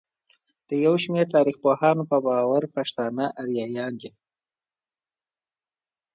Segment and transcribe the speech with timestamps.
[0.69, 4.11] د يوشمېر تاريخپوهانو په باور پښتانه اريايان دي.